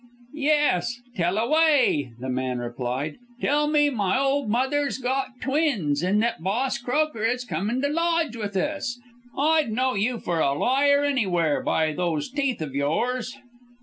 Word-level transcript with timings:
"Yes, 0.33 0.99
tell 1.15 1.37
away," 1.37 2.13
the 2.19 2.27
man 2.29 2.57
replied, 2.57 3.19
"tell 3.39 3.67
me 3.67 3.91
my 3.91 4.17
old 4.17 4.49
mother's 4.49 4.97
got 4.97 5.39
twins, 5.39 6.01
and 6.01 6.23
that 6.23 6.41
Boss 6.41 6.79
Croker 6.79 7.23
is 7.23 7.45
coming 7.45 7.83
to 7.83 7.87
lodge 7.87 8.35
with 8.35 8.57
us. 8.57 8.99
I'd 9.37 9.71
know 9.71 9.93
you 9.93 10.17
for 10.17 10.39
a 10.39 10.53
liar 10.55 11.03
anywhere 11.03 11.61
by 11.61 11.93
those 11.93 12.31
teeth 12.31 12.63
of 12.63 12.73
yours." 12.73 13.37